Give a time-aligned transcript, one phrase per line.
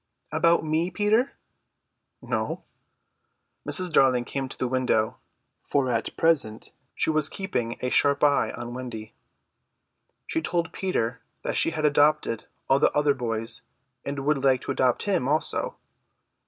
[0.31, 1.33] "About me, Peter?"
[2.23, 2.63] "No."
[3.69, 3.93] Mrs.
[3.93, 5.17] Darling came to the window,
[5.61, 9.13] for at present she was keeping a sharp eye on Wendy.
[10.25, 13.61] She told Peter that she had adopted all the other boys,
[14.03, 15.75] and would like to adopt him also.